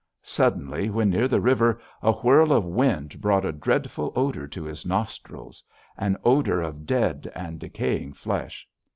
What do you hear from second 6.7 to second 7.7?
dead and